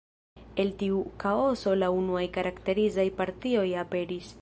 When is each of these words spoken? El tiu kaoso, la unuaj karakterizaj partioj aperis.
El 0.63 0.71
tiu 0.79 1.01
kaoso, 1.25 1.75
la 1.83 1.91
unuaj 1.99 2.25
karakterizaj 2.39 3.09
partioj 3.23 3.71
aperis. 3.87 4.37